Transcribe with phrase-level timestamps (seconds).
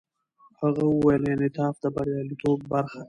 [0.61, 2.99] هغه وویل، انعطاف د بریالیتوب برخه ده.